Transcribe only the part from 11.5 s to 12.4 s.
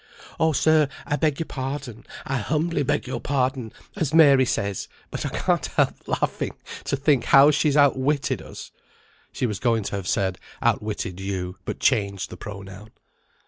but changed the